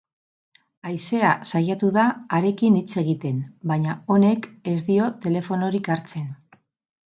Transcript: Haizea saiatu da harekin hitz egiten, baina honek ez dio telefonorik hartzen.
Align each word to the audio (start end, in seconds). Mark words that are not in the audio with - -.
Haizea 0.91 1.33
saiatu 1.51 1.89
da 1.97 2.05
harekin 2.39 2.79
hitz 2.79 2.97
egiten, 3.03 3.45
baina 3.73 3.95
honek 4.17 4.51
ez 4.75 4.77
dio 4.91 5.13
telefonorik 5.29 5.95
hartzen. 5.97 6.29